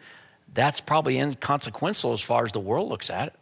[0.54, 3.34] that's probably inconsequential as far as the world looks at it.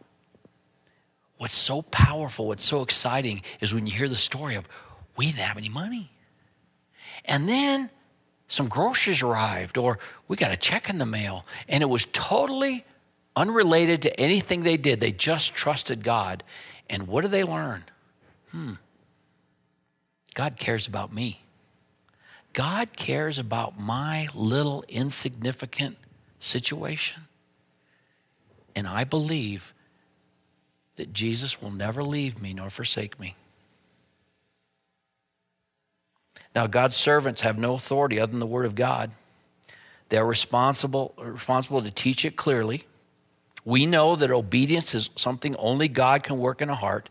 [1.37, 4.67] What's so powerful, what's so exciting is when you hear the story of,
[5.17, 6.11] we didn't have any money.
[7.25, 7.89] And then
[8.47, 12.83] some groceries arrived, or we got a check in the mail, and it was totally
[13.35, 14.99] unrelated to anything they did.
[14.99, 16.43] They just trusted God.
[16.89, 17.83] And what do they learn?
[18.51, 18.73] Hmm.
[20.33, 21.41] God cares about me.
[22.53, 25.97] God cares about my little insignificant
[26.39, 27.23] situation.
[28.75, 29.73] And I believe
[30.97, 33.35] that Jesus will never leave me nor forsake me.
[36.53, 39.11] Now, God's servants have no authority other than the Word of God.
[40.09, 42.83] They are responsible, responsible to teach it clearly
[43.63, 47.09] we know that obedience is something only God can work in a heart.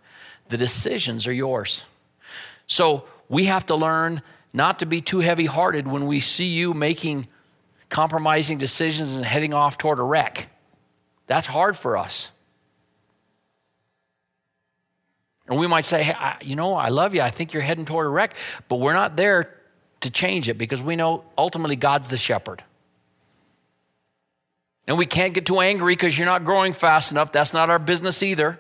[0.49, 1.85] The decisions are yours.
[2.67, 4.23] So we have to learn
[4.53, 7.29] not to be too heavy hearted when we see you making
[7.89, 10.49] compromising decisions and heading off toward a wreck.
[11.27, 12.31] That's hard for us.
[15.47, 17.23] And we might say, hey, I, you know, I love you.
[17.23, 18.37] I think you're heading toward a wreck,
[18.69, 19.57] but we're not there
[20.01, 22.63] to change it because we know ultimately God's the shepherd.
[24.91, 27.31] And we can't get too angry because you're not growing fast enough.
[27.31, 28.59] That's not our business either.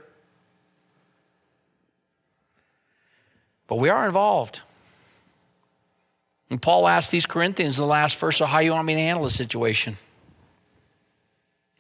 [3.66, 4.61] But we are involved.
[6.49, 9.01] And Paul asked these Corinthians in the last verse, so how you want me to
[9.01, 9.97] handle the situation?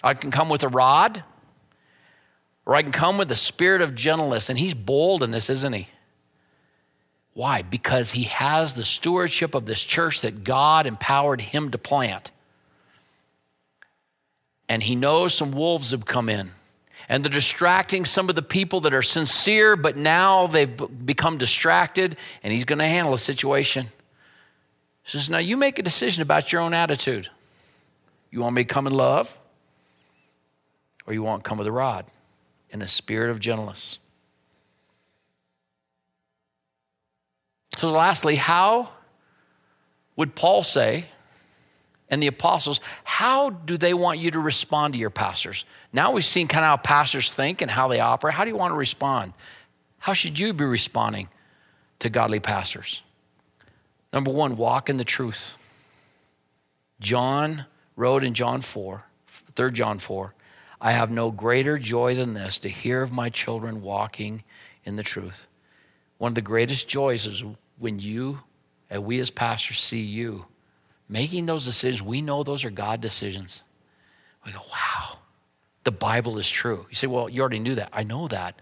[0.02, 1.22] I can come with a rod,
[2.66, 4.48] or I can come with the spirit of gentleness.
[4.48, 5.86] And he's bold in this, isn't he?
[7.34, 7.62] Why?
[7.62, 12.32] Because he has the stewardship of this church that God empowered him to plant
[14.70, 16.52] and he knows some wolves have come in.
[17.08, 22.16] And they're distracting some of the people that are sincere, but now they've become distracted,
[22.44, 23.86] and he's going to handle a situation.
[25.02, 27.28] He says, Now you make a decision about your own attitude.
[28.30, 29.36] You want me to come in love,
[31.04, 32.06] or you want to come with a rod
[32.70, 33.98] in a spirit of gentleness?
[37.76, 38.90] So, lastly, how
[40.14, 41.06] would Paul say
[42.10, 45.64] and the apostles, how do they want you to respond to your pastors?
[45.92, 48.34] Now we've seen kind of how pastors think and how they operate.
[48.34, 49.32] How do you want to respond?
[49.98, 51.28] How should you be responding
[52.00, 53.02] to godly pastors?
[54.12, 55.56] Number one, walk in the truth.
[56.98, 60.34] John wrote in John 4, 3 John 4,
[60.80, 64.42] I have no greater joy than this to hear of my children walking
[64.84, 65.46] in the truth.
[66.18, 67.44] One of the greatest joys is
[67.78, 68.40] when you,
[68.88, 70.46] and we as pastors, see you
[71.10, 72.00] making those decisions.
[72.00, 73.62] We know those are God decisions.
[74.46, 75.18] We go, wow,
[75.84, 76.86] the Bible is true.
[76.88, 77.90] You say, well, you already knew that.
[77.92, 78.58] I know that.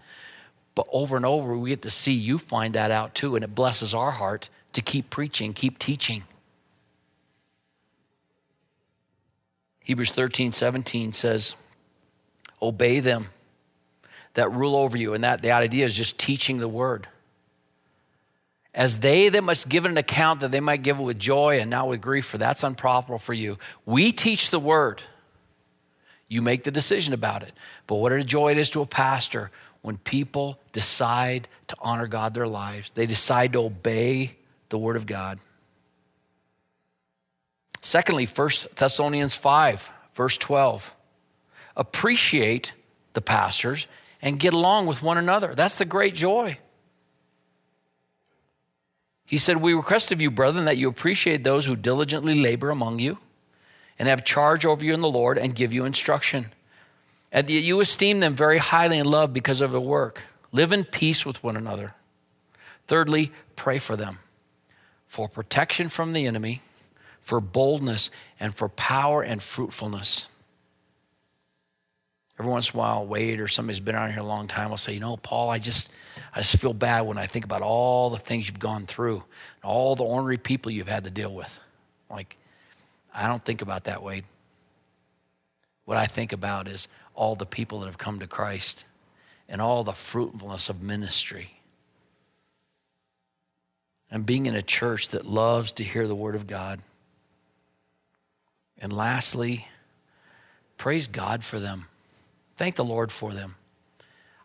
[0.75, 3.55] But over and over, we get to see you find that out too, and it
[3.55, 6.23] blesses our heart to keep preaching, keep teaching.
[9.79, 11.55] Hebrews 13, 17 says,
[12.61, 13.27] Obey them
[14.33, 15.13] that rule over you.
[15.13, 17.07] And that the idea is just teaching the word.
[18.79, 21.69] As they that must give an account that they might give it with joy and
[21.69, 23.57] not with grief, for that's unprofitable for you.
[23.85, 25.01] We teach the word.
[26.29, 27.51] You make the decision about it.
[27.87, 29.51] But what a joy it is to a pastor
[29.81, 32.91] when people decide to honor God their lives.
[32.91, 34.37] They decide to obey
[34.69, 35.39] the word of God.
[37.81, 40.95] Secondly, 1 Thessalonians 5, verse 12.
[41.75, 42.71] Appreciate
[43.11, 43.87] the pastors
[44.21, 45.53] and get along with one another.
[45.53, 46.57] That's the great joy.
[49.29, 52.97] He said, We request of you, brethren, that you appreciate those who diligently labor among
[52.97, 53.19] you
[53.99, 56.47] and have charge over you in the Lord and give you instruction.
[57.31, 60.23] And that you esteem them very highly in love because of their work.
[60.51, 61.93] Live in peace with one another.
[62.87, 64.17] Thirdly, pray for them
[65.05, 66.63] for protection from the enemy
[67.21, 68.09] for boldness
[68.39, 70.27] and for power and fruitfulness.
[72.39, 74.77] Every once in a while, Wade or somebody's been around here a long time will
[74.77, 75.91] say, You know, Paul, I just,
[76.33, 79.69] I just feel bad when I think about all the things you've gone through and
[79.69, 81.59] all the ornery people you've had to deal with.
[82.09, 82.37] Like,
[83.13, 84.23] I don't think about that, Wade.
[85.83, 88.85] What I think about is all the people that have come to Christ
[89.49, 91.59] and all the fruitfulness of ministry.
[94.09, 96.79] And being in a church that loves to hear the Word of God
[98.81, 99.67] and lastly,
[100.77, 101.88] praise God for them.
[102.59, 103.55] Thank the Lord for them.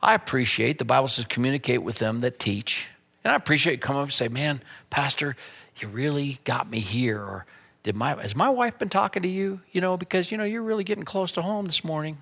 [0.00, 2.88] I appreciate, the Bible says, communicate with them that teach.
[3.24, 5.34] And I appreciate come up and say, man, Pastor,
[5.78, 7.18] you really got me here.
[7.18, 7.44] Or
[7.82, 9.62] did my has my wife been talking to you?
[9.72, 12.18] You know, because you know, you're really getting close to home this morning.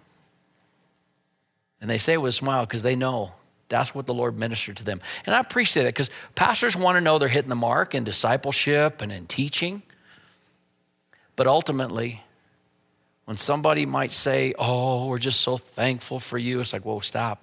[1.78, 3.32] And they say it with a smile because they know
[3.68, 5.02] that's what the Lord ministered to them.
[5.26, 9.02] And I appreciate that because pastors want to know they're hitting the mark in discipleship
[9.02, 9.82] and in teaching.
[11.36, 12.22] But ultimately,
[13.32, 17.42] when somebody might say, Oh, we're just so thankful for you, it's like, Whoa, stop.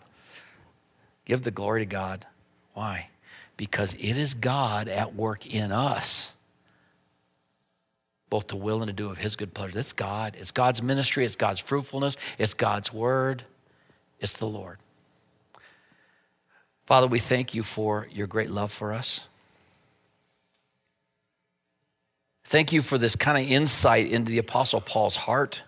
[1.26, 2.28] Give the glory to God.
[2.76, 3.10] Why?
[3.58, 6.34] Because it is God at work in us,
[8.30, 9.74] both to will and to do of His good pleasure.
[9.74, 10.36] That's God.
[10.38, 13.46] It's God's ministry, it's God's fruitfulness, it's God's word,
[14.20, 14.78] it's the Lord.
[16.86, 19.28] Father, we thank you for your great love for us.
[22.44, 25.64] Thank you for this kind of insight into the Apostle Paul's heart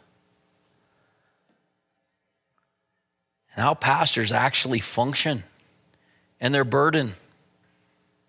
[3.55, 5.43] and how pastors actually function
[6.39, 7.13] and their burden,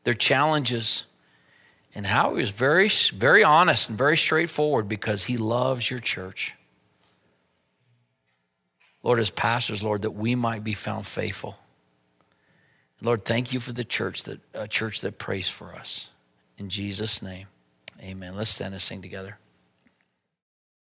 [0.05, 1.07] their challenges,
[1.95, 6.55] and how he was very, very honest and very straightforward because he loves your church.
[9.03, 11.59] Lord, as pastors, Lord, that we might be found faithful.
[13.01, 16.11] Lord, thank you for the church that a church that prays for us.
[16.57, 17.49] In Jesus' name.
[18.01, 18.37] Amen.
[18.37, 19.39] Let's stand and sing together.